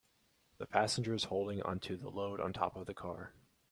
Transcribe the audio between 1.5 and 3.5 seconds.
onto the load on top of the car.